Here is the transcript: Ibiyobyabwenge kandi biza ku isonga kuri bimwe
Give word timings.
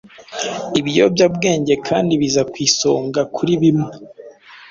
Ibiyobyabwenge 0.79 1.73
kandi 1.87 2.11
biza 2.21 2.41
ku 2.51 2.55
isonga 2.67 3.21
kuri 3.35 3.53
bimwe 3.61 3.91